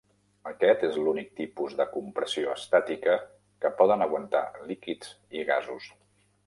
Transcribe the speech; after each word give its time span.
Aquest 0.51 0.85
es 0.87 0.95
l'únic 1.07 1.29
tipus 1.41 1.75
de 1.81 1.87
compressió 1.97 2.55
estàtica 2.61 3.19
que 3.65 3.73
poden 3.83 4.09
aguantar 4.09 4.45
líquids 4.73 5.17
i 5.41 5.51
gasos. 5.55 5.95